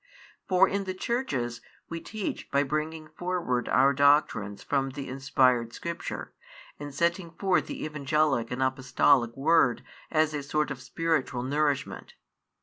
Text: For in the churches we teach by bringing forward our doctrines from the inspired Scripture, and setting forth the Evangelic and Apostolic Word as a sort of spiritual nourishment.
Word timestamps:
For 0.47 0.67
in 0.67 0.85
the 0.85 0.95
churches 0.95 1.61
we 1.87 1.99
teach 2.01 2.49
by 2.49 2.63
bringing 2.63 3.07
forward 3.09 3.69
our 3.69 3.93
doctrines 3.93 4.63
from 4.63 4.89
the 4.89 5.07
inspired 5.07 5.73
Scripture, 5.73 6.33
and 6.79 6.91
setting 6.91 7.29
forth 7.29 7.67
the 7.67 7.85
Evangelic 7.85 8.49
and 8.49 8.63
Apostolic 8.63 9.37
Word 9.37 9.83
as 10.09 10.33
a 10.33 10.41
sort 10.41 10.71
of 10.71 10.81
spiritual 10.81 11.43
nourishment. 11.43 12.15